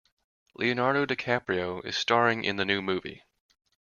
[0.55, 3.21] Leonardo DiCaprio is staring in the new movie.